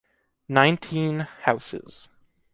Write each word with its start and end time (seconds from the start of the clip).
Nineteen 0.49 1.19
houses. 1.43 2.09